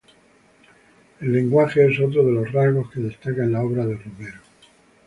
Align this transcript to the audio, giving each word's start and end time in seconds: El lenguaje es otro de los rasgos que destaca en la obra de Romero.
El 1.19 1.31
lenguaje 1.31 1.85
es 1.85 1.99
otro 1.99 2.23
de 2.25 2.31
los 2.31 2.51
rasgos 2.51 2.89
que 2.89 3.01
destaca 3.01 3.43
en 3.43 3.51
la 3.51 3.61
obra 3.61 3.85
de 3.85 3.97
Romero. 3.97 4.41